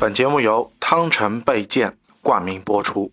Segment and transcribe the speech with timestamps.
[0.00, 3.12] 本节目由汤臣倍健冠名播出。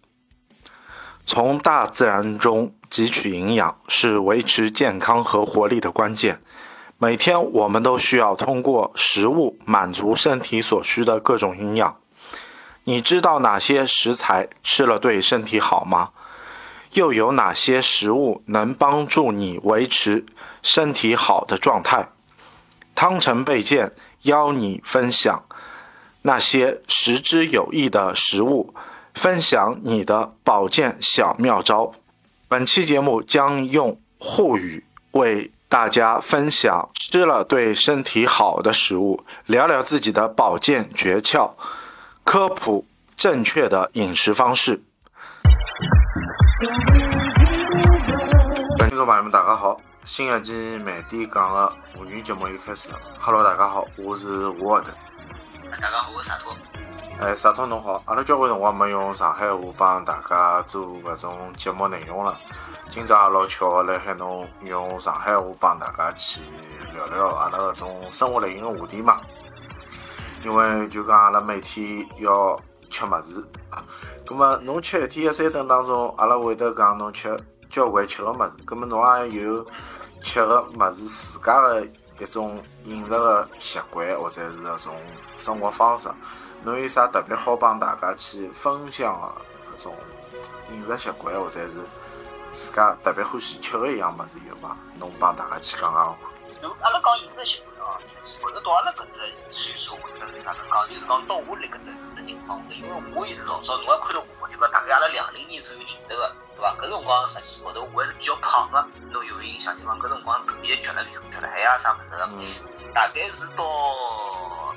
[1.26, 6.42] 从大自然中汲取营养是维持健康和活力的关键。
[6.98, 11.98] 每天我们都需要通过食物满足身体所需的各种营养。
[12.86, 16.12] 你知道哪些食材吃了对身体好吗？
[16.94, 20.26] 又有哪些食物能帮助你维持
[20.64, 22.08] 身体好的状态？
[22.96, 25.44] 汤臣倍健邀你分享。
[26.28, 28.74] 那些食之有益的食物，
[29.14, 31.94] 分享你的保健小妙招。
[32.50, 41.54] 本期节目将用沪语为大家分享吃了对身体好的食物，聊聊自己的保健诀窍，
[42.26, 44.82] 科普正确的饮食方式。
[48.80, 49.80] 听众朋友们，大家好！
[50.04, 53.00] 新一期慢点讲的沪语节目又开始了。
[53.18, 54.92] Hello，大家好，我是沃德。
[55.80, 56.58] 大家好，我是沙托。
[57.20, 62.36] 哎，沙托侬好，阿拉交关辰光没用上海话帮大家做搿种节目内容了。
[62.90, 66.42] 今朝也老巧来喊侬用上海话帮大家去
[66.96, 69.22] 聊聊阿拉搿种生活类型的话题嘛。
[70.44, 73.84] 因为就讲阿拉每天要吃物事啊，
[74.26, 77.40] 葛末侬吃一天一三顿当中，阿拉会得讲侬吃
[77.70, 79.64] 交关吃个物事，葛末侬也有
[80.24, 81.86] 吃个物事自家个。
[82.20, 84.96] 一种饮食的习惯，或者是一种
[85.38, 86.10] 生活方式，
[86.64, 89.96] 侬有啥特别好帮大家去分享的搿种
[90.72, 91.74] 饮食习惯，或者是
[92.52, 94.76] 自家特别欢喜吃的一样物事有伐？
[95.00, 96.16] 侬帮大家去讲讲。
[96.82, 97.96] 阿拉讲饮食习惯哦，
[98.44, 106.36] 或者到阿拉搿只岁数，或者哪能讲，就是讲到我辣搿只只情况下，因为我也是老早，侬也看到我，就讲大概阿拉两零年左右认得个。
[106.58, 106.76] 对伐？
[106.82, 109.78] 搿辰光实际高头我还是比较胖个，侬有印象？
[109.80, 112.92] 就讲搿辰光特别吃了吃了海啊啥物事个。
[112.94, 113.64] 大概是到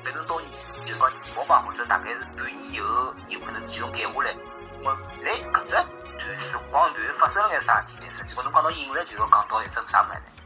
[0.04, 0.52] 反正到年，
[0.86, 4.36] 就讲年末吧，或者大概是半年以后，有可能体重减下来。
[4.84, 4.92] 我
[5.24, 8.12] 来搿只段时光段发生了眼啥事体呢？
[8.16, 10.39] 实际高头讲到饮食，就要讲到一种啥物事呢？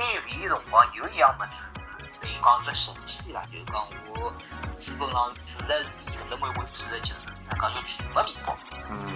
[0.00, 1.62] 减肥的辰光有一样物事，
[2.20, 4.32] 等于讲是神奇啦，就是讲我
[4.78, 7.14] 基本上只是以搿只为主的，就是。
[7.60, 8.56] 讲叫全麦面包，
[8.88, 9.12] 嗯，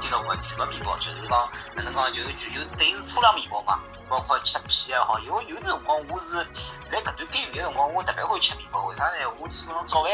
[0.00, 3.78] 听到过全麦面包，就是讲哪能讲，就是就就等于是粗粮面包嘛，
[4.08, 6.30] 包括切片也好，因为有的辰光我是
[6.90, 9.30] 在搿段减肥的辰光，我特别会吃面包，为啥呢？
[9.38, 10.10] 我基本上早饭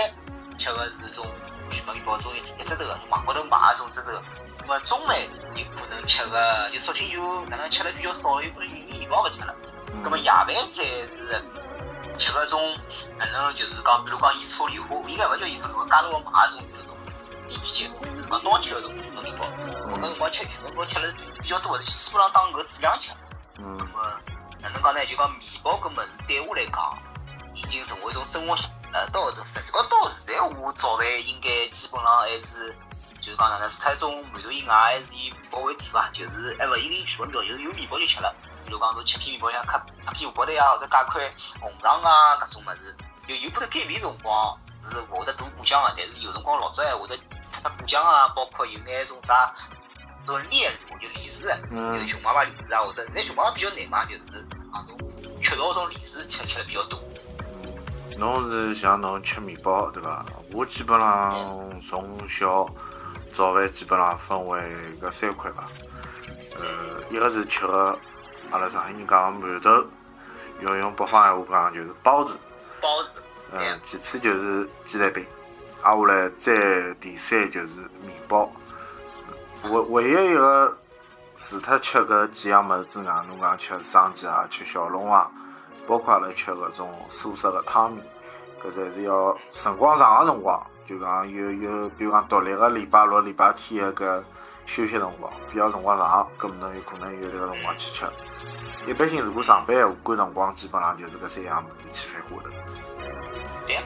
[0.59, 1.25] 吃的是种
[1.71, 4.11] 全麦面包，种一一只头个，网高头买种只头。
[4.63, 5.17] 那么中饭
[5.55, 9.50] 有可能吃个，就索性就哪能吃的比较少，有可能玉米面包勿吃了。
[10.03, 11.45] 那么夜饭再是
[12.19, 12.79] 吃个种
[13.19, 16.63] 反正就是讲，比如讲盐醋梨花，应该勿叫盐醋梨花，家头买种。
[17.49, 17.91] 一天
[18.29, 19.45] 讲当天那种全麦面包，
[19.91, 21.13] 我那辰光吃全麦面包吃了
[21.43, 23.11] 比较多，基本上当个质量吃。
[23.59, 23.77] 嗯。
[23.77, 24.21] 那么
[24.61, 25.05] 哪能讲呢？
[25.07, 26.99] 就讲面包搿物事对我来讲，
[27.55, 29.11] 已经成为一种生活习惯。
[29.13, 32.77] 到后头，实际高到现在，我早饭应该基本上还是，
[33.21, 36.11] 就是讲哪能，除脱种馒头以外，还是以面包为主吧。
[36.13, 38.33] 就是还勿一定全麦面包，就是有面包就吃了。
[38.71, 39.77] 比如讲侬吃片面包，像磕
[40.07, 41.29] 磕片火锅呀，或者加块
[41.61, 42.95] 红肠啊，搿种物事，
[43.27, 44.57] 就有可能减肥辰光
[44.89, 47.19] 是会得大补浆个，但是有辰光老早还会得。
[47.77, 49.53] 补浆啊，包括有眼种啥，
[50.25, 54.97] 种炼乳就李子，就是熊妈妈李子啊，或者那熊妈妈比较难嘛，就是啊种
[55.43, 56.99] 缺少种李子吃吃的比较多。
[58.17, 60.25] 侬是像侬吃面包对伐？
[60.53, 62.67] 我基本上从小
[63.35, 64.61] 早饭基本上分为
[65.03, 65.67] 搿三块吧。
[66.59, 67.99] 呃，一个是吃个
[68.51, 69.85] 阿拉上海人讲馒头，
[70.61, 72.39] 要用北方闲话讲就是包子。
[72.81, 73.23] 包子。
[73.53, 75.25] 嗯，其次就是鸡蛋饼。
[75.83, 78.53] 挨下来再第三就是面包，
[79.65, 80.77] 唯唯一一个
[81.37, 85.31] 除脱吃搿几样物事之外，侬讲吃生煎啊，吃小笼啊，
[85.87, 88.05] 包括阿拉吃搿种素食个汤面，
[88.63, 94.23] 搿侪是要辰光长个辰光，就讲有有，比如讲独立个礼拜六、礼拜天个搿
[94.71, 98.07] 休息辰光，比较辰光长，搿么侬有可能有迭个辰光去吃。
[98.87, 102.51] 一般性如果上班闲话，赶辰光基本上就是搿三样物事去翻花头。
[103.67, 103.77] 对。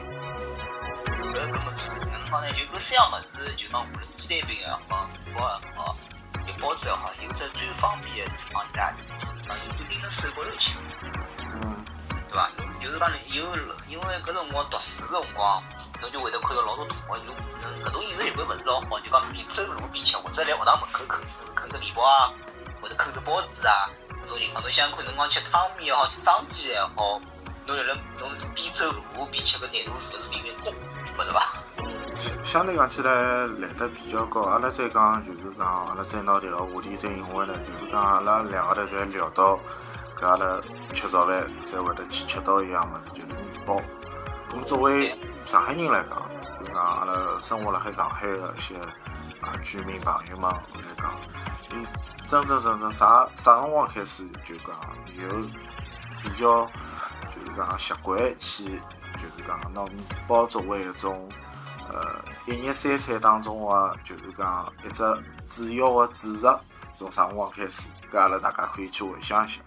[1.09, 2.51] 搿搿么哪能讲呢？
[2.53, 5.97] 就搿三样物事，就讲无论鸡蛋饼也好，面包也好，
[6.45, 9.01] 就包子也好，有只最方便的地方在哪里？
[9.47, 10.77] 讲拎辣手高头去，
[11.63, 11.74] 嗯，
[12.35, 12.51] 对伐？
[12.83, 13.43] 就是讲有，
[13.87, 15.63] 因为搿辰光读书个辰光，
[16.01, 17.31] 侬就会得看到老多同学有
[17.85, 21.17] 搿种饮食习惯勿是老好，就讲边走路边吃，或者来学堂门口啃
[21.55, 22.33] 啃只面包啊，
[22.81, 23.87] 或者啃只包子啊，
[24.25, 24.61] 搿种情况。
[24.61, 27.21] 侬想看，侬讲吃汤面也好，吃张记也好，
[27.65, 30.71] 侬辣辣侬边走路边吃个难度是勿是有点高？
[31.17, 31.53] 勿是吧？
[32.43, 33.11] 相对讲起来
[33.59, 34.41] 难度比较高。
[34.41, 39.57] 阿拉再讲就是讲，阿拉再拿这个话题再引回来，就是讲阿拉两个头在聊到，
[40.17, 40.61] 搿阿拉
[40.93, 43.81] 吃早饭才会得去吃到一样物事，就是面包。
[44.55, 45.13] 我作为
[45.45, 46.29] 上海人来讲，
[46.59, 48.75] 就讲阿拉生活辣海上海的一些
[49.41, 50.59] 啊居民朋友们来
[50.97, 51.11] 讲，
[51.71, 51.85] 伊
[52.27, 54.69] 真真正正啥啥辰光开始就讲
[55.15, 55.41] 有
[56.23, 56.65] 比较
[57.35, 58.63] 就是讲习惯去
[59.15, 59.97] 就是讲拿面
[60.27, 61.29] 包作为一种
[61.91, 65.03] 呃一日三餐当中的，就是讲一只
[65.49, 66.57] 主要的主食，
[66.95, 67.89] 从啥辰光开始？
[68.11, 69.59] 搿阿拉大家可以去回想一下。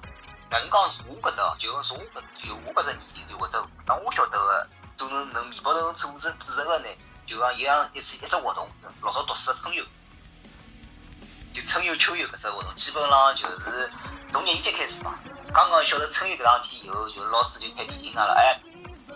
[0.50, 4.66] 那侬讲我搿搭，就是从我搿就我搿只年龄段或者当我晓得个，
[4.96, 6.86] 做成能面包头做成主食个呢，
[7.26, 8.66] 就像一样一次一只活动，
[9.02, 9.84] 老早读书个春游，
[11.54, 13.92] 就春游秋游搿只活动，基本上就是
[14.32, 15.14] 从廿一级开始嘛。
[15.52, 18.58] 刚刚晓得春游搿桩事体以后，就老师就开始提醒阿拉，哎，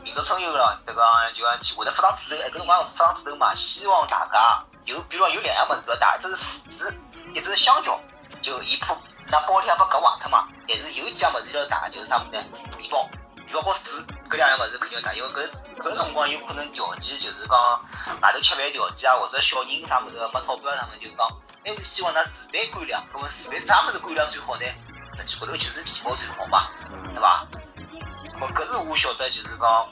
[0.04, 6.94] 明朝春游了，迭个就讲去会得发张纸头，哎，搿辰光发张纸头嘛，希望大家有，比如讲有两样物事，大，一只是柿子，
[7.32, 7.98] 一只是香蕉，
[8.42, 8.94] 就一铺。
[9.32, 12.44] 那包里向把搿坏脱嘛，但是有几样物事要带，就是啥物事呢？
[12.76, 13.08] 面包、
[13.46, 15.48] 面包和水，搿两样物事肯定要带，因为搿
[15.78, 17.56] 搿辰光有可能条件就是讲
[18.20, 21.26] 外头吃饭条件啊，或者小人啥物事没钞票，啥物事，就讲
[21.64, 23.02] 还是希望㑚自备干粮。
[23.10, 24.66] 搿么自备啥物事干粮最好呢？
[25.16, 26.68] 实际高头就是面包最好嘛，
[27.14, 27.46] 对伐？
[28.38, 29.88] 咾搿是我晓得，就是讲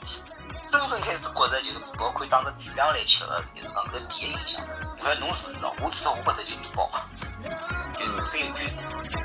[0.69, 4.61] 真正开始觉着就是面包可以当成主粮来吃的，就是讲搿第一印象。
[4.99, 5.65] 勿晓得侬是勿是？
[5.81, 7.01] 我知道我觉着就面包嘛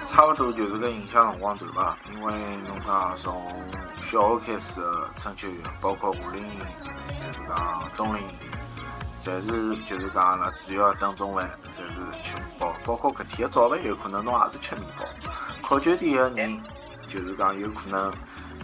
[0.06, 2.32] 差不多就是个影响辰光段吧，因为
[2.68, 3.46] 侬讲从
[4.00, 6.58] 小学开始的春秋游，包括夏令营，
[7.20, 8.28] 就是讲冬令营，
[9.20, 15.04] 侪是就是讲阿拉主要等中饭，侪是吃面包，包括搿天的早饭有可能侬也是吃面包。
[15.62, 16.62] 考究点的人，
[17.08, 18.12] 就是讲有可能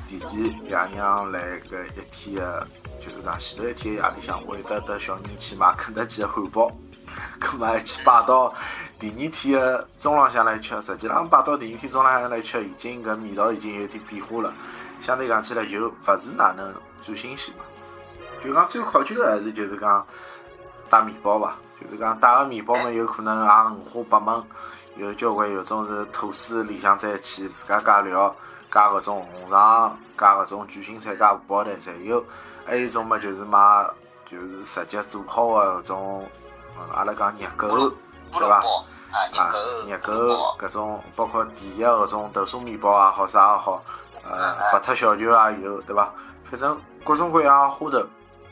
[0.09, 2.67] 提前爷娘来搿一天的，
[3.01, 6.71] 就是讲前头一天夜里向会得带小人去买肯德基的汉堡，
[7.41, 8.53] 搿么还去摆到。
[8.99, 14.53] 第二天的中浪向来吃，实际上摆到第二天中浪向来吃，已经搿味道已经有点变化了。
[15.01, 17.65] 相对讲起来，就勿是哪能最新鲜嘛。
[18.41, 20.07] 就讲最考究的还是就是讲
[20.89, 24.45] 带面包伐，就是讲带个面包嘛，有可能也五花八门，
[24.97, 28.33] 有交关有种是吐司里向再去自家加料，
[28.71, 32.25] 加搿种红肠，加搿种卷心菜，加荷包蛋侪有。
[32.65, 33.85] 还有一种嘛，就是买
[34.25, 36.31] 就是直接做好的搿种，
[36.95, 37.93] 阿拉讲热狗。
[38.33, 38.63] 对伐？
[39.13, 39.53] 啊，
[39.87, 43.83] 热狗，搿种包括甜的搿种豆沙面包也好，啥也好，
[44.25, 46.11] 呃，白脱小球也有，对伐？
[46.45, 47.99] 反正各种各样花头，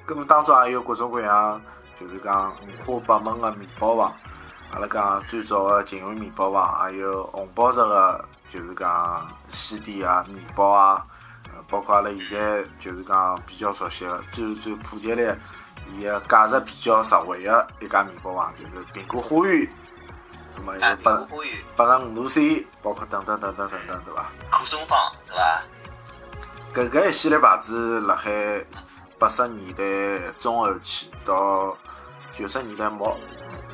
[0.06, 1.58] 搿么当中也有各种各样，
[1.98, 2.52] 就是讲
[2.86, 4.12] 五花八门的面包房。
[4.74, 11.02] 阿拉讲最早的静安面包房，还有红宝石的，就是讲西点啊，面包啊，
[11.70, 15.34] 包括阿拉现在就是讲比较熟悉的，最最普及的。
[15.94, 19.68] 伊个价值比较实惠个一家面包房，就是苹果花园，
[20.56, 21.26] 那么有八
[21.76, 24.30] 八十五度 C，包括等等等等等等，对伐？
[24.50, 25.62] 可松坊，对伐？
[26.72, 28.30] 搿个一系列牌子，辣海
[29.18, 31.76] 八十年代中后期到
[32.32, 33.16] 九十年代末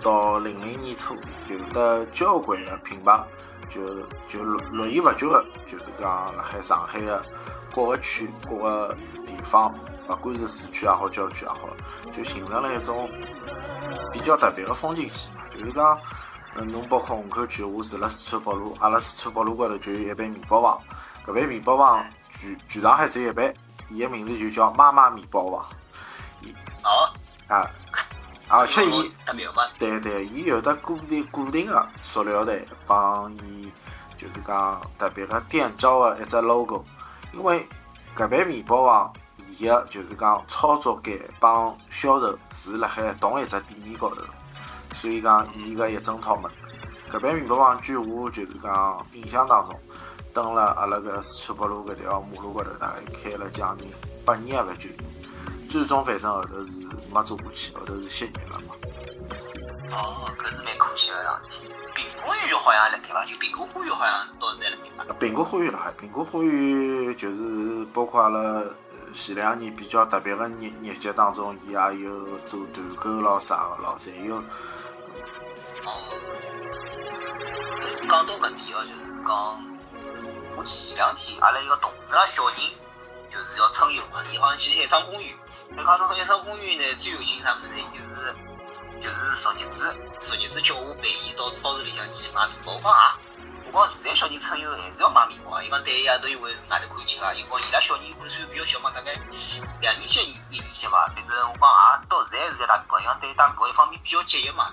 [0.02, 1.14] 到零零年初，
[1.48, 3.22] 有的交关个品牌，
[3.68, 3.86] 就
[4.26, 7.22] 就络绎不绝个，就是讲辣海上海个
[7.74, 8.96] 各个区各个
[9.36, 9.74] 地方。
[10.06, 11.58] 不管是市区也好，郊区也好，
[12.16, 13.10] 就形成了一种
[14.12, 15.28] 比较特别的风景线。
[15.50, 15.98] 就是讲，
[16.54, 20.80] 嗯，侬包括虹口区，我住辣四川北路，阿拉四川北路高头就有一爿面包房。
[21.26, 23.52] 搿爿面包房全全上海只有一爿，
[23.90, 25.66] 伊个名字就叫妈妈面包房。
[26.84, 27.10] 哦。
[27.48, 27.68] 啊。
[28.48, 29.12] 而且伊，
[29.76, 33.68] 对对，伊有的固定固定的塑料袋，帮伊
[34.16, 36.84] 就是讲特别的店招的一只 logo。
[37.32, 37.66] 因为
[38.16, 39.12] 搿爿面包房。
[39.58, 44.20] 伊个就是讲操作间帮销售是辣海同一只店面高头，
[44.92, 46.50] 所以讲伊个一整套门。
[47.10, 49.74] 搿爿面包房据我就是讲印象当中，
[50.34, 53.90] 蹲辣阿拉搿四川北路搿条马路高头，大概开了将近
[54.26, 54.90] 八年也勿久，
[55.70, 56.72] 最终反正后头是
[57.10, 58.74] 没做下去，后头是歇业了嘛。
[59.92, 61.28] 哦，搿是蛮可惜个事
[61.60, 61.68] 体。
[61.94, 63.24] 苹果园好像辣盖伐？
[63.24, 65.14] 就苹果花园好像到现在辣盖伐？
[65.18, 68.62] 苹果花园辣海，苹果花园就是包括阿拉。
[69.16, 74.36] 前两年比较特别的日日节当中，伊也有做团购咯啥个咯，侪有。
[74.36, 75.90] 哦，
[78.06, 79.32] 讲到搿点哦，就是讲，
[80.56, 82.56] 我前两天阿拉一个同事个小人，
[83.32, 85.34] 就是要春游嘛，伊好像去海上公园。
[85.76, 87.82] 海上海上公园呢，最有劲啥物事呢？
[87.94, 88.34] 就是
[89.00, 93.18] 就是昨日子，昨日子叫我陪伊到超市里向去买面包啊。
[93.76, 95.62] 我现在小人春游还是要买面包啊！
[95.62, 97.30] 伊讲对呀，都以为外头可以吃啊。
[97.34, 99.12] 伊讲伊拉小人可虽然比较小嘛，大概
[99.82, 100.18] 两年级、
[100.48, 101.12] 一年级吧。
[101.14, 101.68] 反正我讲
[102.00, 104.72] 也到现在是在打面包，因为对打面包一方面比较节约嘛，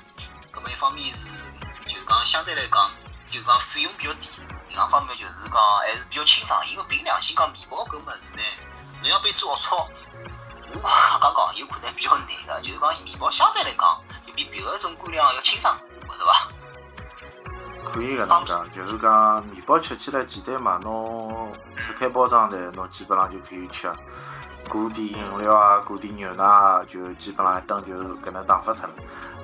[0.54, 2.90] 搿么一方面是就是讲相对来讲，
[3.30, 4.30] 就讲费用比较低。
[4.70, 8.42] 另外方面就是讲还是比较清爽，因为凭良心讲，面包搿物事呢，
[9.02, 9.86] 侬要被做龌
[10.72, 15.78] 龊，刚讲有可能比较难的，就是讲面包相对来讲就比别个种干粮要清爽，
[16.18, 16.48] 是伐？
[17.84, 23.92] 可以搿能讲，就是讲面包吃起来简单嘛，侬拆开包装袋，侬基本上就可以吃。
[24.70, 28.90] 裹点饮料啊，裹点牛奶啊，就基本上一顿就搿能打发出来。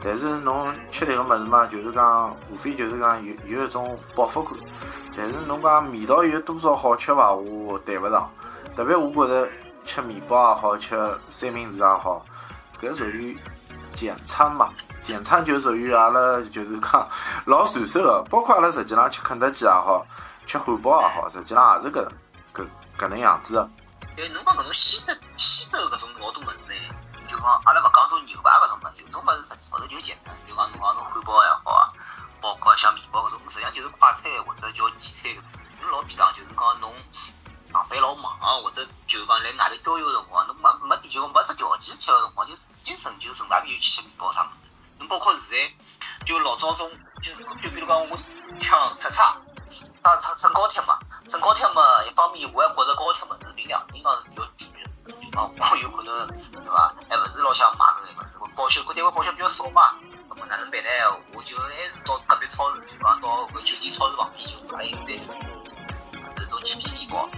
[0.01, 4.53] 但是侬吃迭个物事嘛，就是讲无非就是讲有有一种饱腹感。
[5.15, 7.33] 但是侬讲味道有多少好吃伐？
[7.33, 8.31] 我谈勿上。
[8.75, 9.49] 特别我觉着
[9.83, 12.25] 吃面包也好，吃三明治也好，
[12.81, 13.37] 搿属于
[13.99, 14.69] 简餐嘛。
[15.03, 17.09] 简餐就属于阿拉就是讲
[17.45, 20.05] 老传手个， 包括阿拉实际上吃肯德基也好，
[20.45, 22.07] 吃汉堡也好，实际上也是搿
[22.53, 22.65] 搿
[22.97, 23.69] 搿能样子个。
[24.15, 26.75] 对，侬讲搿种西德西德搿种老多物事呢，
[27.27, 31.91] 就讲阿拉勿讲种牛排搿种物事，有种物事实际高头就简单，就讲侬讲种汉堡也好啊，
[32.39, 35.43] 包括像面包搿种，实际上就是快餐或者叫简餐搿种，
[35.81, 36.93] 侬老便当就是讲侬
[37.71, 44.71] 上班老忙或者就是讲来外头郊游个辰光，侬没没地就没只条件吃个辰光，就自己顺就顺大便就吃面包啥物事。
[44.97, 48.17] 侬包括现在就老早种，就就比如讲我
[48.59, 49.37] 抢出差，
[50.01, 50.97] 当乘乘高铁嘛，
[51.29, 54.43] 乘高铁嘛，一方面我还觉着高铁物事比两地方是比较
[55.05, 56.93] 贵，就讲我有可能对伐？
[57.07, 59.93] 还勿是老想买搿个物事，报销，搿单位报销比较少嘛，
[60.27, 60.89] 那么哪能办呢？
[61.35, 65.23] 我就还是到隔壁超市，就讲到搿酒店超市旁边就买一袋
[66.35, 67.29] 这种鸡皮面包，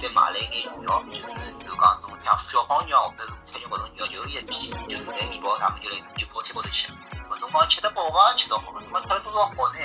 [0.00, 1.20] 再买了一眼肉，就是
[1.60, 6.88] 就讲种像小方肉或者是菜肉搿种肉，就一片，就是拿面包，他们就来就高铁高头吃。
[6.88, 8.32] 搿侬讲吃得饱伐？
[8.34, 9.78] 吃得好，侬讲吃了多少好呢？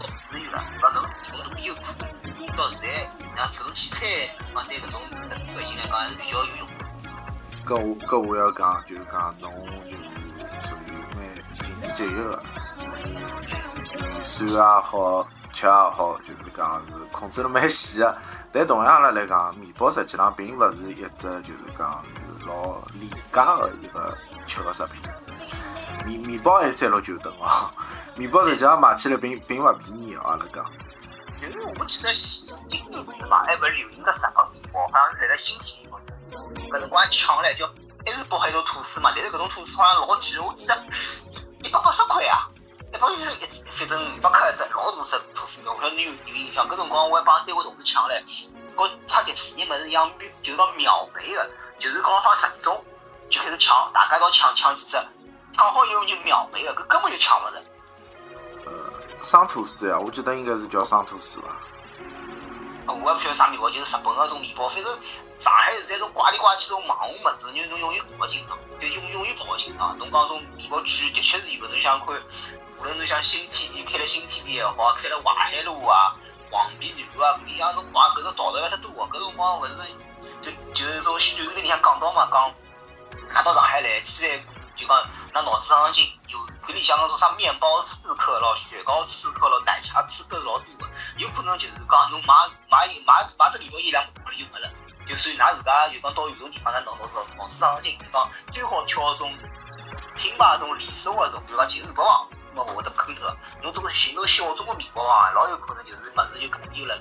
[0.00, 1.80] 老自由了，搿侬搿种有苦。
[2.56, 2.86] 到现在，
[3.36, 4.06] 像这种汽车，
[4.54, 6.66] 讲对搿种搿应来讲还是比较有用。
[7.66, 9.52] 搿我搿我要讲，就是讲侬
[9.84, 10.02] 就是
[10.66, 11.20] 属于蛮
[11.60, 12.42] 经济节约个，
[13.92, 18.16] 预算也好，吃也好，就是讲是控制了蛮细个。
[18.52, 22.04] 但同样了来讲，面 包实际上并勿是一只就是讲
[22.46, 24.16] 老廉价个一个
[24.46, 25.02] 吃个食品。
[26.04, 27.70] 面面包还三六九等哦，
[28.16, 30.64] 面包实际上买起来并并勿便宜哦，阿拉讲。
[31.40, 32.12] 就是我记得
[32.68, 35.88] 今年是嘛，还勿是流行个日本面包，好像是来了新天
[36.54, 37.66] 地，搿辰光还抢唻，叫
[38.04, 40.74] 还是包还一种吐司嘛，但是搿种吐司好像老贵，我记得
[41.62, 42.48] 一百八十块啊，
[42.92, 48.22] 一百就是一反正五百克一只，老大只吐司，我晓得你有有印象，搿辰光我还帮单位同事抢唻，
[48.74, 50.10] 和他第四年物事一样，
[50.42, 52.84] 就是讲秒没个，就是讲放十钟
[53.30, 54.96] 就开始抢，大家都抢抢几只，
[55.56, 57.62] 抢好以后就秒没个，搿根本就抢勿着。
[59.22, 61.56] 生吐司呀，我记得应该是叫生吐司吧。
[62.86, 64.68] 我也不晓得啥面包，就是日本那种面包。
[64.68, 64.98] 反正
[65.40, 69.96] 上海现在种怪里怪气种网红物事，你侬永远搞勿清爽，就永永远搞勿清爽。
[69.96, 72.08] 侬讲种面包区的确是有，侬想看，
[72.78, 76.14] 无论侬像新天地开了新天地也好，开了淮海路啊、
[76.50, 78.90] 黄陂路啊，搿样种哇，搿种道路要太多。
[79.08, 79.74] 搿辰光勿是
[80.42, 82.54] 就就是种新闻里向讲到嘛，讲
[83.32, 84.36] 拿到上海来，起来
[84.76, 86.38] 就讲拿脑子上上劲有。
[86.68, 92.34] 搿里向搿种啥面包刺客咯、雪糕刺客咯、奶茶刺客老多个，有可能就是讲侬买
[92.68, 94.70] 买买买只面包一两百块就没了，
[95.10, 99.28] 就所以㑚自家就讲到有种地方㑚脑脑子脑子上进，就讲最好挑种
[100.14, 103.26] 品牌种连锁个种，比如讲金日宝王，那么会得坑脱。
[103.60, 106.96] 侬这个寻到小众个面包啊，老有可能就是物事就搿能有了，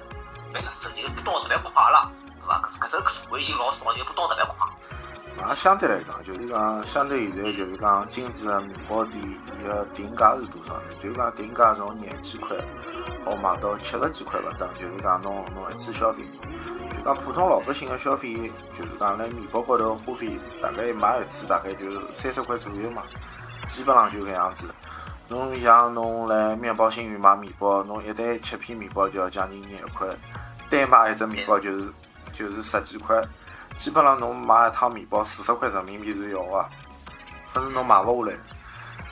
[0.52, 2.70] 那个生意不倒特别快了，对伐？
[2.82, 4.68] 搿搿只社会性老少，就不倒特别快。
[5.48, 10.94] 也相对来讲，就是讲相对现在就是讲精致的面包店，伊个定价是多少呢？
[11.00, 12.58] 就是讲定价从廿几块，
[13.24, 14.68] 好卖到七十几块不等。
[14.74, 16.24] 就是讲侬侬一次消费，
[17.04, 23.04] 讲普通老百姓的消费，就是讲辣面包高头花费，大概买一次大概就三十块左右嘛，
[23.70, 24.68] 基本上就搿样子。
[25.28, 30.08] 侬像侬来面包新源买面包，侬一袋七片面包就要将近廿块，
[30.70, 31.90] 单买一只面包就是
[32.34, 33.22] 就是十几块。
[33.78, 36.66] 基本上侬买一趟面包四十块人民币是要个，
[37.48, 38.38] 反正侬买勿下来。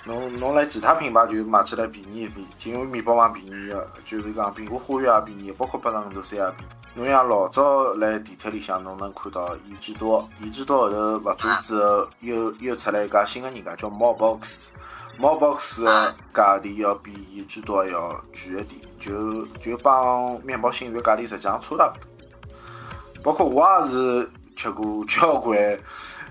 [0.03, 6.86] 侬侬来其他品牌就是买起来便宜一点，因为面包嘛便宜的，就是讲苹果花园也便宜，包括八十五度 C 也便宜。
[6.97, 14.69] 侬像老早来地铁里向，侬能看到益智多，益智多后头勿做之后，又又出来一家新个人家叫猫 box，
[15.19, 21.93] 猫 box 个价钿要比益智多要贵一点，就就帮面包新源价钿实际上差勿多。
[23.23, 24.29] 包括我也是。
[24.57, 25.79] 吃过 交关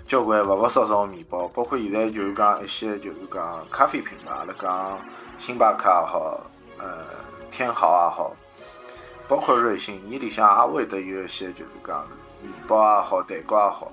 [0.08, 4.98] 交关勿勿少少面包，包括现在就是讲一些就是讲咖啡品牌，阿拉讲
[5.38, 6.40] 星巴克也好，
[6.76, 7.04] 呃，
[7.52, 8.34] 天豪也好，
[9.28, 12.06] 包括瑞幸，伊里向也会得有一些就是讲
[12.42, 13.92] 面包也好，蛋糕也好，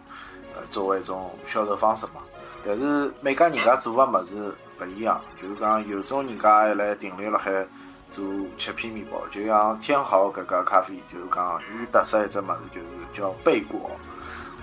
[0.56, 2.22] 呃，作为一种销售方式嘛。
[2.66, 7.66] 但是每家人家做个物事勿一样，就是讲有种人家还来定立辣海
[8.12, 8.24] 做
[8.58, 13.92] 切片面包，就像天豪搿家咖啡，就是讲伊特色一只物事就是叫贝果。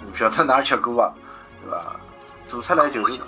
[0.06, 1.12] 勿晓得㑚吃过伐？
[1.62, 1.96] 对伐？
[2.46, 3.18] 做出来就是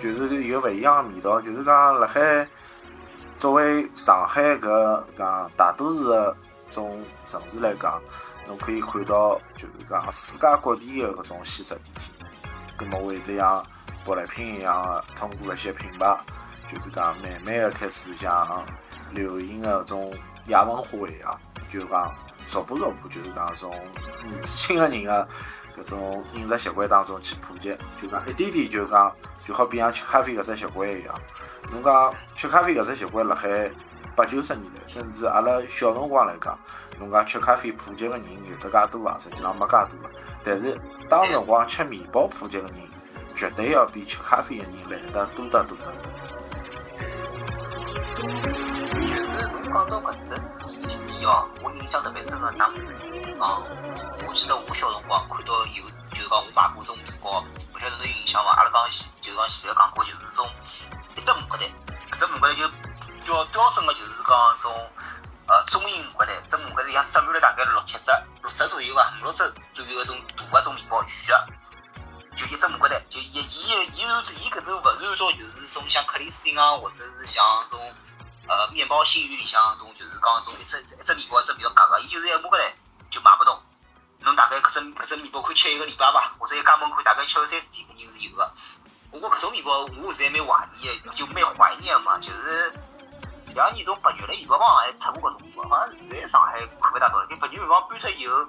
[0.00, 2.48] 就是有勿一样个味道，就是讲辣海
[3.38, 6.36] 作为上海搿讲大都市个
[6.72, 8.00] 种城市来讲，
[8.46, 12.12] 侬可以看到就是讲世界各地个搿种西式电梯，
[12.76, 13.64] 葛末会得像
[14.04, 16.18] 舶来品一样个，通过搿些品牌，
[16.68, 18.66] 就是讲慢慢个开始像
[19.12, 20.12] 流行个种
[20.48, 21.38] 亚文化一样，
[21.72, 22.12] 就讲
[22.48, 25.28] 逐步逐步就是讲从年纪轻个人个
[25.78, 29.14] 搿种饮食习惯当中去普及，就讲一点点就讲
[29.46, 31.14] 就好比像吃咖啡搿只习惯一样，
[31.70, 33.70] 侬讲吃咖啡搿只习惯辣海
[34.14, 36.58] 八九十年代，甚至阿拉小辰光来讲，
[36.98, 39.18] 侬讲吃咖啡普及个人有得介多伐？
[39.18, 40.10] 实际上没介多个。
[40.44, 42.74] 但是当辰光吃面包普及个人，
[43.34, 45.92] 绝对要比吃咖啡个人来得多得多得多。
[48.22, 50.38] 就是侬讲到搿只
[50.86, 53.62] 点哦，我印象特别深个，哪能啊？
[54.26, 57.42] 我记得我小辰光看到有，就是讲我买过种面包，
[57.74, 58.50] 勿晓得侬有印象伐？
[58.50, 58.84] 阿拉讲
[59.20, 60.46] 就是讲前头讲过，就是种
[61.16, 61.70] 一只五角蛋，
[62.10, 62.62] 搿只五角蛋就
[63.24, 64.90] 标标准个，就是讲种
[65.46, 68.10] 呃中型五角蛋，只五角蛋像塞满了大概六七只、
[68.42, 69.38] 六只左右伐，五六只
[69.74, 77.94] 左右搿种大个种面包圆个，就一只五角蛋，就伊伊伊按伊搿种勿是按照就是种像克里斯汀啊，或者是像种
[78.48, 82.72] 呃面包新语里向种就是讲种一只一只面包一只面包夹个，伊就是一模个来
[83.10, 83.60] 就买不动。
[84.24, 88.52] 侬大概搿只搿只面包可以吃一个礼拜伐，或者一家门口大概吃个三四天肯定是有个。
[89.10, 92.72] 不过搿种面包我现在蛮怀念个，就蛮怀念个嘛，就是
[93.54, 98.46] 两年种八月了，盐宝坊还出过搿种面包，好像现在上海看勿大到，就八月面包搬出以后，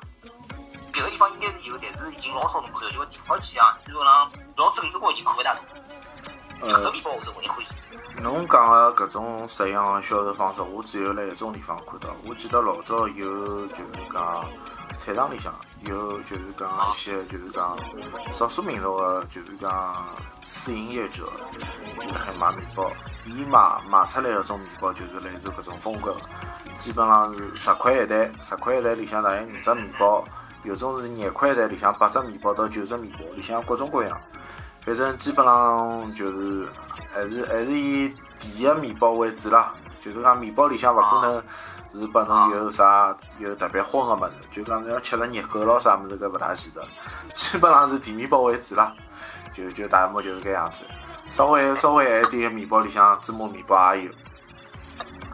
[0.92, 5.62] 别个地方应该是有，但是已经老少侬看到，就跟地方去一样，基本上老正式高已经看勿大到。
[6.62, 7.74] 搿种面包我是唯一欢喜。
[8.22, 12.10] 侬讲个搿种式样个销售方式，我只有辣一种地方看到。
[12.26, 14.46] 我记得老早有就是讲
[14.98, 17.78] 菜场里向有就是讲一些就是讲
[18.32, 20.06] 少数民族个就是讲
[20.46, 21.32] 私营业者，
[22.02, 22.92] 伊辣海卖面包，
[23.26, 26.16] 伊卖卖出来个种面包就是类似搿种风格，
[26.80, 30.24] 基本上是十块一袋，十块一袋里向大概五只面包，
[30.64, 34.20] 有种是廿块一袋里向八只面包到九只面包，里向各种各样。
[34.82, 36.68] 反正基本上就是
[37.14, 41.42] 还是还是以甜个面包为主啦，就是讲面包里向勿可能
[41.94, 46.82] 是拨侬有啥有特别荤个物事，就讲侬要吃了热狗咯啥物事搿勿大现实，
[47.34, 48.94] 基本上是甜面包为主啦，
[49.54, 50.84] 就就大概就是搿样子，
[51.30, 54.12] 稍微稍微晚一点个面包里向芝麻面包也有。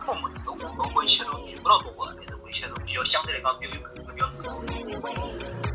[0.06, 5.10] 我们我我会吃种全部老多个，但是会吃种比较相对来讲比较有口比较重的面包。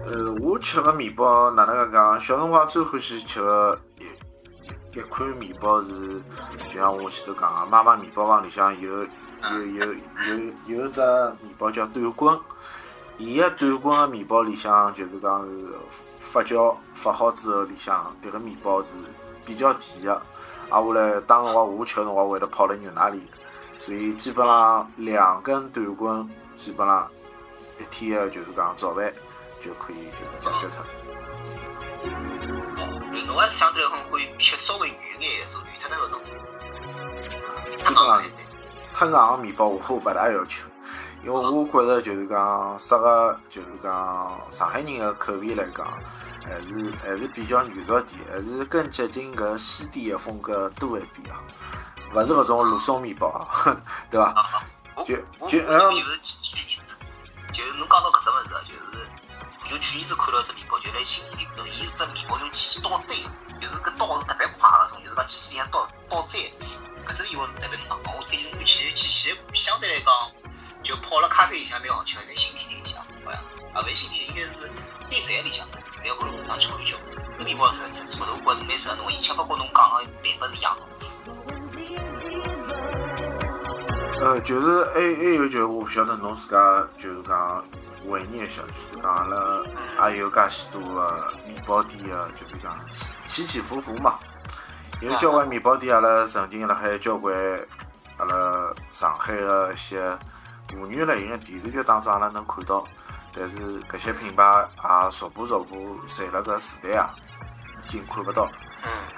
[0.07, 2.20] 呃，我吃个面包哪能介讲？
[2.20, 6.20] 小辰光最欢喜吃个一一款面包是，
[6.68, 9.07] 就像我前头讲个，妈妈面包房里向有有
[9.78, 9.96] 有有
[10.66, 11.00] 有一只
[11.42, 12.38] 面包叫短棍，
[13.18, 15.68] 伊个短棍个面包里向就是讲是
[16.34, 18.92] 发酵发好之后里向迭个面包是
[19.46, 20.20] 比较甜的，
[20.68, 23.22] 啊，我来当辰光我吃个辰光会得泡辣牛奶里，
[23.78, 27.08] 所以基本上两根短棍基本上
[27.78, 29.12] 一天个就是讲早饭。
[29.62, 30.84] 就可以就是解决脱。
[32.76, 32.82] 哦，
[33.26, 36.20] 侬还是相对来讲会吃稍微软眼，做软脱那种。
[37.78, 38.22] 基本上，
[38.92, 40.66] 太硬个面包我勿大要求，
[41.24, 45.86] 因为我觉着就是讲适合就是讲上海人的口味来讲，
[46.44, 51.40] 还是还是比较软熟点，还是更接近搿西点个风格多一点啊，
[52.14, 53.76] 勿是搿种卤松面包啊，
[54.11, 54.62] 对伐？
[55.04, 55.16] 就
[55.48, 56.18] 就嗯，就是
[57.52, 59.09] 就是侬讲到搿只物事，就是。
[59.70, 63.30] 就去年子看到只面包，就辣新天地头，伊是只面包用机器刀堆个，
[63.62, 66.38] 就是搿刀是特别快个种，就是讲机器里向刀刀斩。
[67.09, 70.12] 搿只面包是特别硬，我推荐侬去去去，相对来讲
[70.83, 73.40] 就泡了咖啡里向蛮好吃个，在新天地里向好像，
[73.72, 74.70] 啊，勿是新天地，应该是
[75.09, 75.66] 内山里向，
[76.04, 76.96] 来我路上去看叫。
[77.38, 80.82] 搿面包是是错头觉着蛮适合侬，以前勿跟侬讲个并不是一样个。
[84.20, 87.64] 呃，就是还还有就是，我勿晓得侬自家就是讲。
[88.06, 92.78] 回忆一下，就是讲阿拉也有介许多个面包店个，就是讲
[93.26, 94.18] 起起伏伏嘛。
[95.00, 97.34] 有交关面包店，阿拉曾经辣海交关
[98.18, 100.18] 阿拉上海个一些
[100.68, 102.86] 妇女类型个电视剧当中，阿拉能看到。
[103.36, 107.10] 但是搿些品牌也逐步逐步随了搿时代啊，
[107.84, 108.48] 已经看勿到。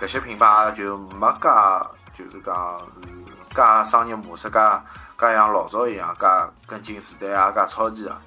[0.00, 1.48] 搿些品牌就没介，
[2.14, 4.59] 就是讲是介商业模式，介
[5.18, 6.26] 介像老早一样，介
[6.66, 8.20] 跟进时代啊，介超前啊。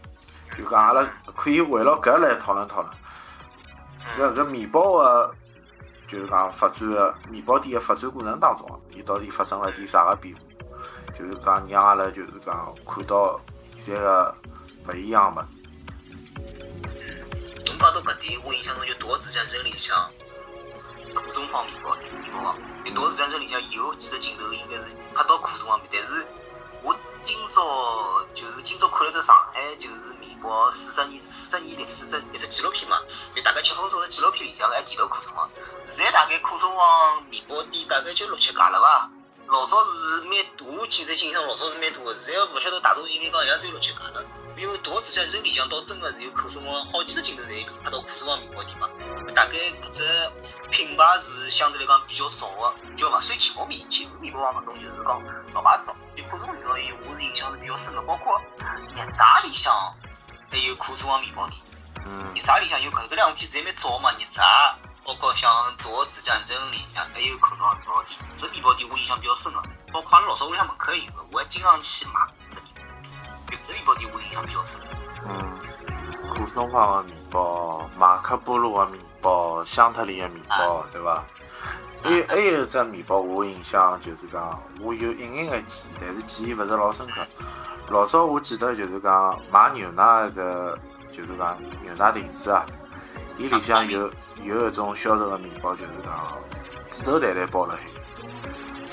[0.58, 1.04] 就讲阿拉
[1.36, 2.94] 可以围绕搿来讨论讨论，
[4.18, 5.34] 搿搿面包个，
[6.08, 10.42] 就是讲发展个面包店个发展过程当中，伊到底发生了点啥个变化？
[11.18, 13.40] 就是讲让阿拉就是讲看到
[13.76, 14.36] 现在个
[14.88, 15.59] 勿一样物事。
[17.80, 20.12] 侬讲到搿点，我印象中就夺子战争里向，
[21.16, 22.58] 库中方面包的面包房。
[22.84, 26.28] 在《多次战争》里向有几个镜头应该是拍到库中方面，但是
[26.84, 33.00] 我今朝就是今朝看了只上海就是面包四十年四十年历史只一只纪录片嘛，
[33.34, 35.50] 就大概七分钟的纪录片里向还提到库中房。
[35.88, 39.10] 现在大概库中房面包店大概就六七家了吧。
[39.48, 44.24] 老早是蛮多，我记得印象老早是蛮多的，现在勿晓得大多数人讲像只有六七家了。
[44.60, 48.90] 因为《夺子战争》里向倒真的是有库松王好几个镜头侪拍到库松王面包店嘛。
[49.34, 50.32] 大概搿只
[50.70, 55.94] 品牌是相对来讲比较早的，就勿算前后面，前后面包房搿种就是讲老牌子。
[56.18, 58.38] 就库松面包店，我是印象是比较深的，包括
[58.94, 59.74] 热茶里向
[60.52, 61.62] 还有库松王面包店。
[62.06, 62.34] 嗯。
[62.36, 64.76] 热茶里向有搿搿两批侪蛮早嘛，热茶。
[65.06, 65.50] 包括像
[65.82, 69.62] 《夺子战争》里向还有库松面包店，这面包店我印象比较深的。
[69.94, 72.20] 包括阿拉老早屋里向门口也有，我还经常去买。
[75.28, 75.60] 嗯，
[76.30, 81.24] 库松坊的面包，马克波罗的面包，香特里的面包，对伐？
[82.02, 87.26] 还还有一只面包，我印象就是讲，我有隐隐的记忆，但是记忆勿是老深刻。
[87.90, 90.78] 老早我记得就是讲买牛奶的，
[91.12, 92.66] 就是讲牛奶瓶子啊，
[93.38, 94.10] 伊里向有。
[94.42, 96.38] 有一种销售的面包，就是讲
[96.90, 97.82] 纸头蛋蛋包了海，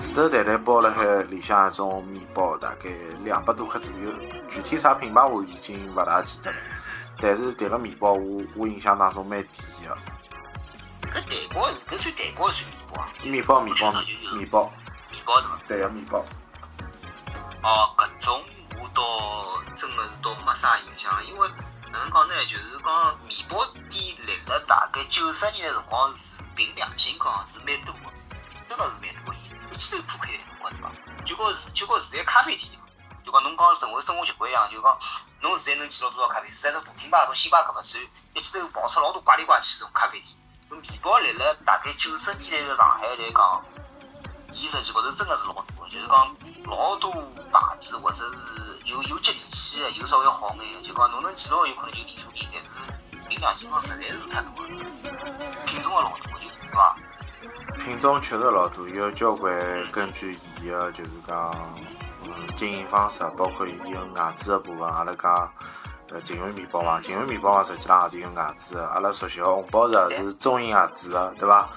[0.00, 2.90] 纸头袋袋包辣海里向一种面包，大概
[3.24, 4.12] 两百多克左右。
[4.48, 6.59] 具体啥品牌我已经勿大记得了，
[7.20, 9.96] 但是迭个面包我我印象当中蛮甜个。
[11.09, 13.09] 搿蛋糕，搿算蛋糕还是面包啊？
[13.22, 14.72] 面包，面包，面包，
[15.11, 15.59] 面包对伐？
[15.68, 16.24] 对个面包。
[17.62, 18.42] 哦，搿种
[18.80, 21.48] 我倒真个是倒没啥印象了，因为。
[21.92, 22.35] 哪能讲呢？
[22.44, 23.94] 就是讲面包店
[24.26, 28.12] 立辣大概九十年的辰光是凭良心讲是蛮多个，
[28.68, 29.45] 真个是蛮多的，
[29.77, 30.91] 一记头铺开的辰光对伐？
[31.27, 32.71] 就跟就跟现在咖啡店，
[33.23, 34.99] 就讲侬讲生活生活习惯一样，就讲
[35.43, 36.49] 侬现在能见到多少咖啡？
[36.49, 40.35] 实在是大品牌，从星巴克勿算，一记头爆出老多怪里怪气种咖啡店。
[40.71, 43.65] 面包来了大概九十年代的上海来讲，
[44.55, 46.35] 伊实际高头真的是老多，就是讲
[46.65, 47.12] 老多
[47.53, 48.67] 牌子或者是。
[48.87, 56.97] 有有接地气的，有稍微好眼，就讲侬能见到，有可能就连锁店，但是凭良心讲，实在是太多了，品种也老多，对伐？
[57.85, 59.55] 品种确实老多，有交关
[59.93, 61.55] 根据伊个，就是讲，
[62.25, 65.53] 嗯，经营方式，包括伊有外资的部分，阿拉讲，
[66.11, 71.69] 呃，金源面包房，金源面包房实际上也是有外资的，阿拉熟悉的红宝石是中银外资的，对伐？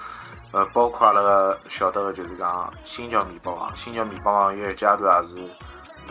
[0.52, 5.48] 呃，包括阿拉个晓得的，就是讲新桥面包房，新桥面包房有一阶段也是。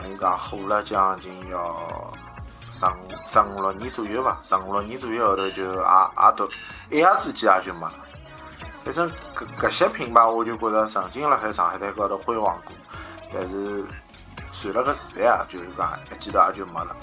[0.02, 2.14] 能讲火了将近要
[2.72, 6.48] 十五十五六年左右吧，十五六年左右后头就也也都
[6.90, 7.94] 一夜之间也就没了。
[8.90, 12.74] 反正搿搿些品牌，我就觉着曾经辣海上海滩高头辉煌过，
[13.32, 13.84] 但是
[14.52, 16.96] 随了个时代啊，就是讲一记头也就没了。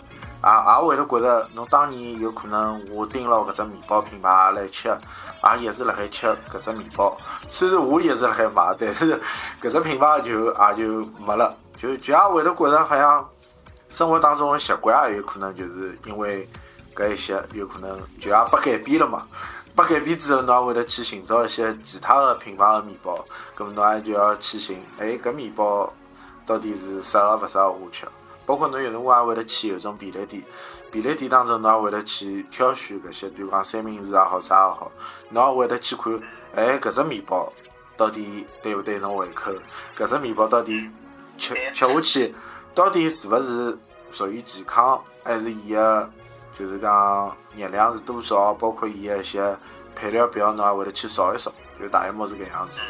[0.42, 4.88] 也也会得觉着，侬当年有可能我盯牢搿只面包品牌来吃，
[5.61, 7.16] 也一直辣海吃搿只面包。
[7.49, 9.20] 虽然我一直辣海买，但是
[9.62, 11.57] 搿只品牌就也就没了。
[11.77, 13.25] 就就也会得觉着好像
[13.90, 16.49] 生活当中的习惯也有可能就是因为
[16.96, 19.25] 搿一些有可能就也不改变了嘛。
[19.76, 23.22] 不改变之后，侬也会得去寻找一些其他的品牌的面包，
[23.54, 25.92] 搿么侬也就要去寻，哎，搿面包
[26.46, 28.06] 到底是适合勿适合我吃？
[28.46, 30.42] 包括侬有辰光也会得去有种便利店，
[30.90, 34.90] 便利店当中侬也会得去挑选搿些，比如讲三明治也好，啥也好，
[35.28, 36.18] 侬也会得去看，
[36.54, 37.52] 哎，搿只面包
[37.98, 39.52] 到底对勿对侬胃口？
[39.94, 40.88] 搿只面包到底？
[41.36, 42.34] 吃吃下去，
[42.74, 43.78] 到底是勿是
[44.10, 46.10] 属于健康，还是伊个
[46.58, 48.54] 就是讲热量是多少？
[48.54, 49.56] 包括伊个一些
[49.94, 52.82] 配料表，侬也会得去扫一扫，就大约莫是搿样子。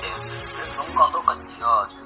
[0.00, 0.10] 对，
[0.76, 2.02] 侬讲到搿点哦，就是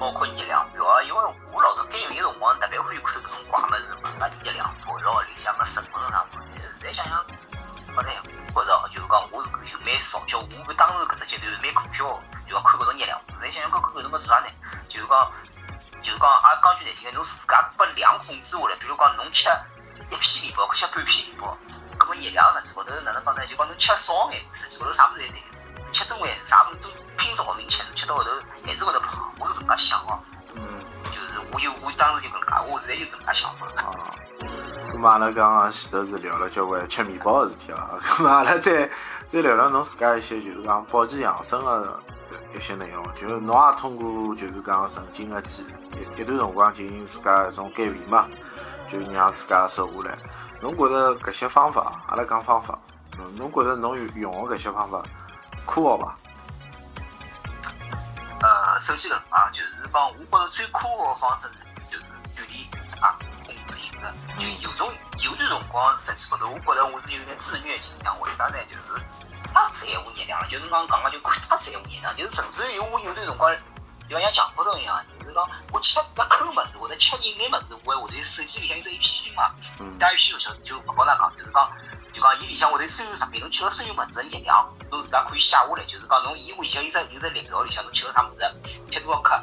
[0.00, 1.20] 包括热量表啊，因为
[1.52, 6.58] 我老早减肥辰光，特别会看搿种怪物事嘛，啥热量表咯，里向个成分啥物事。
[6.80, 7.24] 现在想想，
[7.94, 13.20] 不太觉着，就是讲我是搿就蛮少，叫我当时搿只阶段是蛮可笑，就要看搿种热量。
[13.30, 14.46] 现在想想，搿搿搿么做啥呢？
[14.88, 15.30] 就是讲，
[16.06, 18.76] 就是讲，也讲句难听个，侬自家把量控制下来。
[18.78, 19.48] 比如讲，侬吃
[20.08, 21.58] 一片面包，或吃半片面包，
[21.98, 23.44] 搿么热量实际高头哪能讲呢？
[23.44, 25.42] 就讲侬吃少眼，实际高头啥物事侪对，
[25.92, 26.88] 吃多眼，啥物事都
[27.18, 28.30] 拼着命吃，吃到后头
[28.64, 29.34] 还是会得胖。
[29.40, 30.22] 我是搿能介想哦。
[30.54, 30.62] 嗯。
[31.10, 33.66] 就是我有，我当时就搿能介，我现在就搿能介想法。
[33.82, 34.14] 啊。
[34.94, 38.88] 咁阿拉刚刚前头是聊了交关吃面包个事体啊，咁阿拉再
[39.26, 42.00] 再聊聊侬自家一些就是讲保健养生个。
[42.56, 48.26] 一些内容，就侬也通过就是讲曾经的几一一段辰光进行自家一种减肥嘛，
[48.90, 50.16] 就让自家瘦下来。
[50.62, 52.78] 侬觉着搿些方法，阿拉讲方法，
[53.36, 55.02] 侬觉着侬用的搿些方法
[55.66, 56.16] 科学伐？
[58.40, 61.54] 呃，首先个啊，就是讲我觉着最科学的方式呢，
[61.90, 64.06] 就是锻炼啊，控制饮食，
[64.38, 64.90] 就有种
[65.24, 68.56] 有段辰光实际高头，我觉着我是有点自虐倾向，为啥呢？
[68.70, 69.04] 就是
[69.56, 73.56] 太在乎热量了，就是讲刚刚就太在乎热量，就是甚至于我有段辰光，
[74.06, 79.54] 就像强迫症一样，就是讲我吃一口么子或者吃一眼么子，我会手机里向有只 A P P 嘛，
[79.98, 81.70] 加 A P P 就就不跟他讲，就是讲。
[82.12, 85.84] 就讲伊里向会头所有食品，侬吃了所有物事热量，侬自家可以写下来。
[85.84, 89.38] 就是讲侬伊里向有只有只列表里向侬吃了啥物事，吃多少克，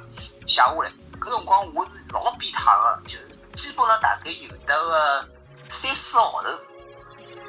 [0.47, 0.91] 写下来。
[1.21, 5.27] 搿辰光我是老变态个，就是基本上大概有得个
[5.69, 6.49] 三四个号头，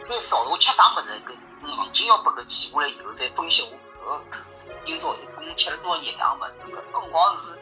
[0.09, 1.18] 三四号头我吃啥么子，
[1.66, 4.20] 硬劲要把搿记下来以后再分析我搿
[4.87, 6.53] 今朝一共吃了多少热量物事。
[6.92, 7.59] 搿辰光是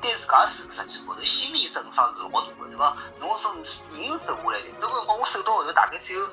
[0.00, 2.96] 对自家是实际高头心理损伤是老大个，对伐？
[3.18, 6.28] 侬说人瘦下来，搿辰光我瘦到后头大概只有。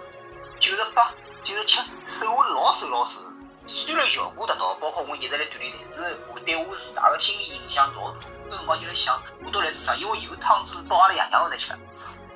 [0.60, 3.20] 九十八、九十七，瘦下来老瘦老瘦。
[3.68, 8.18] 虽然效果达到，包括我一直在锻炼，但是我对我自家的心理影响老大。
[8.50, 9.96] 那辰光就在想，我到来做啥？
[9.96, 11.78] 因为有汤子到阿拉爷娘屋头吃，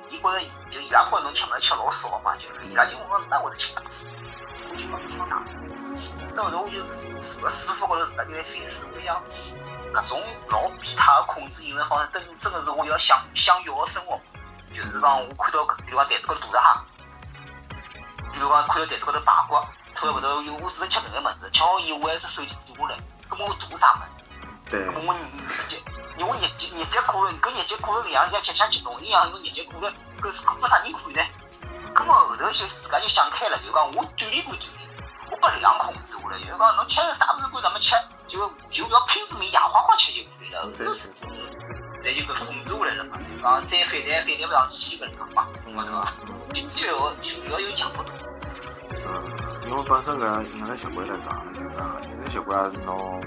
[0.08, 0.40] 伊觉着
[0.70, 3.74] 就伊拉觉着侬吃么吃老少嘛，就是伊拉就问那我在吃
[4.72, 4.76] 啥子？
[4.76, 5.42] 我就讲凭啥？
[6.34, 9.22] 那后头我就坐个舒服高头自家就在反思，我想，
[9.92, 14.18] 搿种老变态的控制饮食方式，真真的是我要想想要的生活。
[14.74, 16.84] 就是讲我看到搿，比如讲台子高头肚子哈。
[18.32, 19.56] 比如讲看到台子高头排骨，
[19.94, 24.70] 突然后头有我只能吃搿个物事，吃好以后我还是手机丢下来，搿么我图啥物事？
[24.70, 24.86] 对。
[24.86, 25.82] 搿么我日节，
[26.16, 31.20] 因为日节日节过了，搿日节过了搿样像吃像激动一样，侬日节过了，搿是搿啥人看呢？
[31.94, 34.88] 搿么后头就自家就想开了，就讲我锻炼归锻炼，
[35.30, 37.94] 我把量控制下来，就讲侬吃啥物事管怎么吃，
[38.28, 40.62] 就就要拼死命野花花吃就可以了。
[40.62, 41.08] 后头是，
[42.02, 46.12] 再就搿控制下来了嘛，讲再反弹反弹勿上去就搿能介嘛，晓得伐？
[46.68, 48.14] 就要就要有强迫症。
[48.90, 53.22] 嗯，因为本身搿饮食习惯来讲，就讲饮食习惯是侬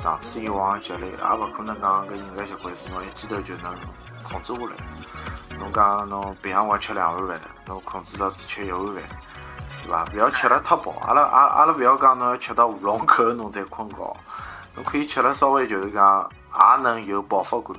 [0.00, 3.74] 长此以往的积累，也勿可能讲搿饮食习惯是侬一记头就能
[4.22, 5.58] 控制下来。
[5.58, 8.94] 侬讲侬平常光吃两碗饭，侬控制到只吃一碗饭，
[9.84, 10.04] 对伐？
[10.14, 14.16] 勿要吃了太饱，阿拉阿阿拉勿要讲侬要吃到喉咙口侬再困觉，
[14.74, 17.76] 侬可以吃了稍微就是讲也能有饱腹感，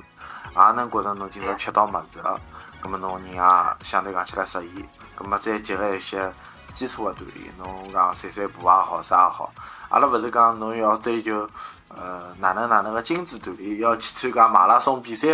[0.54, 2.40] 也能觉着侬今朝吃到物事了。
[2.80, 3.42] 咁么侬人也
[3.82, 4.84] 相对讲起来适宜，
[5.18, 6.32] 咁么再结合一些
[6.74, 9.52] 基础的锻炼，侬讲散散步也好，啥也好。
[9.88, 11.48] 阿拉勿是讲侬要追求
[11.88, 15.28] 呃哪能哪能个精致锻炼，要去参加马拉松比赛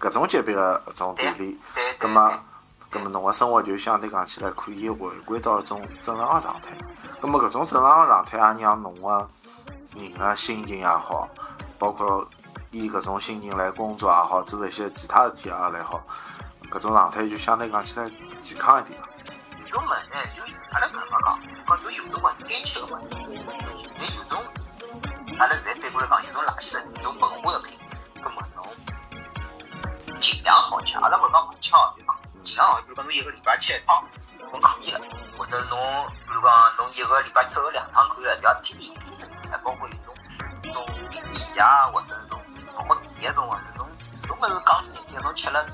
[0.00, 1.56] 搿种级别的种锻炼。
[2.00, 2.32] 咁么，
[2.90, 6.70] 咁么侬个生活就相对讲起来可以回归到一种正常个状态。
[7.20, 9.28] 咁么搿种正常个状态也让侬个
[9.96, 11.28] 人个心情也好，
[11.78, 12.26] 包括
[12.70, 16.02] 以搿种心情来工作也好，做一些其他事体也来好。
[16.70, 19.06] 搿种状态就相对讲起来健康一点嘛。
[19.68, 20.00] 有物呢，
[20.34, 22.98] 就阿拉搿么讲，讲有有种物该吃个物，
[23.98, 24.42] 但有种
[25.38, 27.78] 阿拉现在反过来讲，有种垃圾食品，种文化食品，
[28.22, 28.64] 搿么侬
[30.20, 30.96] 尽量少吃。
[30.96, 32.80] 阿拉勿讲勿吃哦，就讲尽量少。
[32.80, 34.02] 比如讲侬一个礼拜吃一趟，
[34.50, 35.00] 侬可以了。
[35.36, 35.78] 或者侬
[36.26, 39.28] 比如讲侬一个礼拜吃个两趟可以了，要天天吃。
[39.50, 40.14] 还包括有种
[40.72, 40.86] 种
[41.28, 42.40] 鸡啊，或者种
[42.88, 43.86] 老甜一种啊，这种
[44.26, 45.66] 种物事讲难听，侬吃了。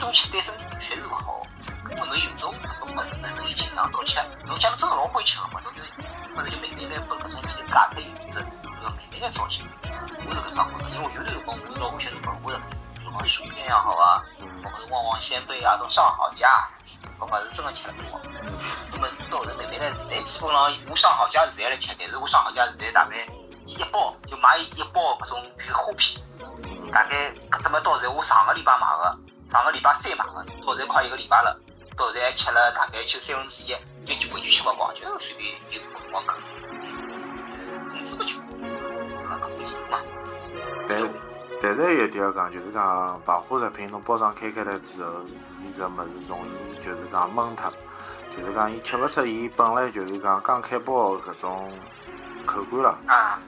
[0.00, 1.42] 多吃对身体确实勿好，
[1.88, 4.18] 根本侬有种搿种物事呢，侬就尽量少吃。
[4.46, 5.82] 侬假如真个老欢吃个嘛，侬就
[6.36, 8.40] 或者就慢慢来分搿种比较减肥原则，
[8.82, 9.62] 要慢慢来少吃。
[10.26, 12.58] 我是搿讲觉着，因为有段辰光我老欢吃种文化的，
[12.94, 14.22] 比如讲薯片也好啊，
[14.62, 16.68] 或者旺旺仙贝啊，种上好佳，
[17.18, 18.20] 搿物事真个吃了多。
[18.92, 23.26] 那么到后头慢慢来，现在基本上我上好佳现在来吃，但是我上好佳现在大概
[23.66, 29.18] 一包就买一包搿种鱼虾片，大概搿只么到现在我上个礼拜买个。
[29.50, 31.58] 上个礼拜三买的，到现在快一个礼拜了，
[31.98, 33.74] 到现在吃了大概就三分之一，
[34.06, 38.38] 就就回去吃光光，就是随便就光光控制不住，
[39.28, 40.00] 那可不行嘛。
[40.88, 40.96] 但
[41.60, 45.12] 但是有一点要讲，就是讲排骨食品，侬包装开开来之后，
[45.64, 47.68] 伊搿物事容易就是讲闷脱，
[48.36, 51.72] 就是讲伊吃勿出伊本来就是讲刚开包搿种。
[52.48, 52.98] 口感了，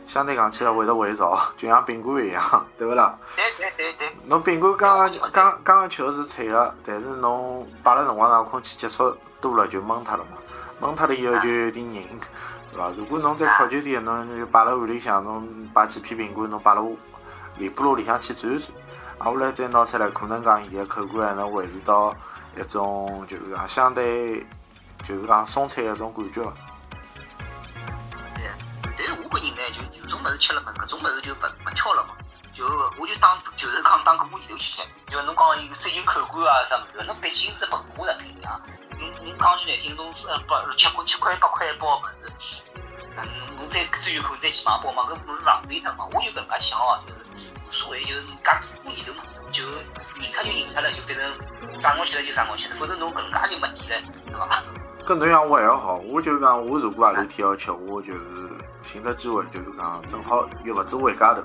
[0.07, 2.43] 相对讲起来会得回潮， 就像饼干一样，
[2.79, 3.17] 对勿啦？
[3.35, 4.13] 对对对对。
[4.27, 10.37] 侬饼干刚刚刚刚刚吃是脆的，但是侬摆了辰光长，空气接触多了就闷脱了嘛。
[10.81, 12.07] 闷脱了以后就有点硬，
[12.73, 12.91] 对伐？
[12.97, 16.83] 如果侬再考究点，侬就摆辣碗里向，侬摆几片饼干，侬摆辣
[17.59, 18.71] 微波炉里向去转一转，
[19.19, 22.15] 啊，后来再拿出来，可能讲伊个口感还能维持到
[22.57, 24.47] 一种就是讲相对
[25.03, 26.43] 就是讲松脆的一种感觉
[30.51, 32.17] 吃了嘛，搿种物事就勿勿挑了嘛，
[32.53, 32.67] 就
[32.99, 34.83] 我就当就是讲当个木头去吃。
[35.11, 38.61] 因为侬讲伊追求口感啊啥物事，侬毕竟是文化食品啊。
[38.99, 42.03] 侬侬讲句难听，侬是八七块七块八块一包物
[42.41, 42.63] 事，
[43.17, 43.23] 嗯，
[43.59, 46.07] 侬再追求口再去买包嘛，搿不是浪费脱嘛？
[46.13, 49.63] 我就搿能介想哦，就是无所谓，就是讲故意的嘛，就
[50.21, 54.63] 赢他就赢他了，就反正涨过去了就涨过去了，否则侬搿能介就没底了，对伐？
[55.07, 58.21] 搿侬像我还好，我就讲我如果何里天要吃，我就是
[58.83, 61.43] 寻得机会，就是讲正好又勿止我一家头，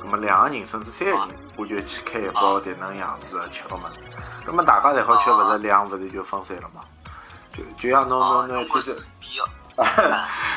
[0.00, 1.20] 葛么两个人甚至三个人，
[1.56, 4.00] 我就去开一包迭能样子的吃个物事，
[4.44, 6.82] 葛么大家侪好吃，勿是量勿是就分散了嘛？
[7.52, 8.94] 就就像侬侬侬一天是。
[9.18, 9.44] 必要。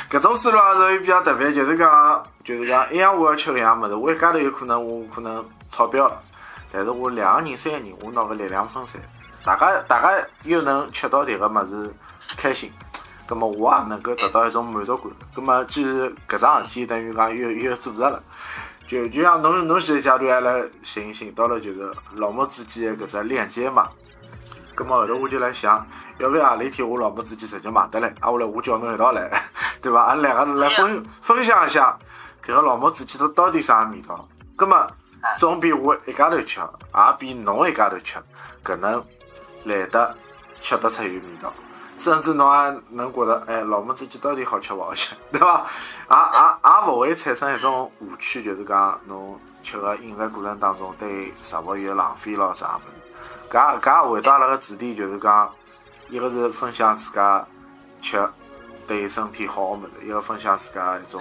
[0.10, 6.22] 搿种思路也是比较特别，就是讲，就是讲，一样我要吃搿样物事，我一家头有可能我可能超标了，
[6.72, 9.02] 但是我两个人、三个人，我拿个力量分散，
[9.46, 11.94] 大家大家又能吃到迭个物事
[12.36, 12.72] 开心，
[13.34, 18.22] 葛末我也能够得到一种满足感，葛末既然搿桩事体等于讲又又组织了，
[18.88, 23.90] 就就像侬侬现在阶段还来寻寻到了就是老母之间的搿只链接嘛，
[24.76, 25.86] 葛末后头我就来想。
[26.20, 29.32] 要不何里天我老母之间直接买得来，啊，我来我叫侬一道来，
[29.82, 30.04] 对伐？
[30.04, 31.98] 俺两个人来分分享一下，
[32.46, 34.28] 搿个老母自己都到底啥味道？
[34.56, 34.88] 葛么
[35.40, 38.20] 总比我一家头吃，也比侬一家头吃，
[38.64, 39.04] 搿能
[39.64, 40.16] 来得
[40.62, 41.52] 吃得出有味道。
[42.04, 45.66] 甚至侬还能觉得，哎，老母自己到底好吃勿好吃， 对伐？
[46.10, 53.58] 也也也勿会产生一种误区，就是讲侬吃个饮食过程当中对食物有浪费咯啥物事。
[53.58, 55.50] 搿搿回到阿拉个主题，就是讲。
[56.10, 57.44] 一个是分享自家
[58.00, 58.30] 吃
[58.88, 61.20] 对身体好个物事，一个分享自家一种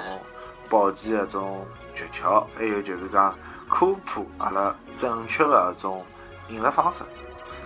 [0.68, 3.34] 保健的一种诀窍，还有就是讲
[3.70, 6.04] 科普阿拉正确的一种
[6.48, 7.02] 饮食方式。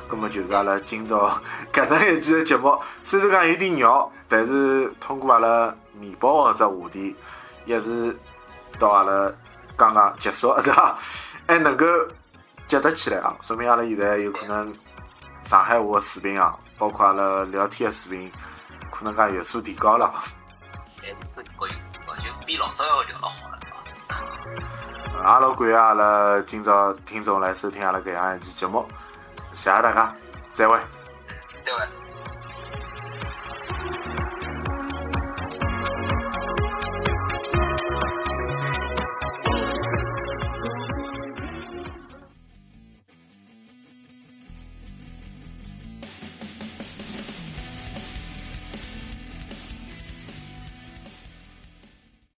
[0.08, 1.30] 咁么就是阿拉今朝
[1.72, 7.14] 搿能一期的节目，虽然讲有点绕，但是通过阿拉面包的只话题，
[7.64, 8.16] 也是
[8.78, 9.30] 到阿拉
[9.76, 10.98] 刚刚结束，对伐？
[11.46, 11.86] 还能够
[12.66, 14.72] 接得起来啊，说明阿拉现在有可能。
[15.44, 18.32] 上海话水平啊，包括阿拉聊天的水平，
[18.90, 20.12] 可能讲有所提高了。
[21.04, 21.70] 哎，可以，
[22.16, 23.70] 就比老早要聊了好了，对
[25.12, 25.22] 吧？
[25.22, 28.84] 也老感谢阿拉今朝听众来收听阿拉搿样一期节目，
[29.56, 30.14] 谢谢大家，
[30.52, 30.78] 再会。
[31.64, 32.05] 再会。